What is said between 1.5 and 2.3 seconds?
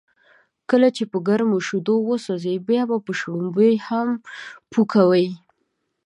شیدو و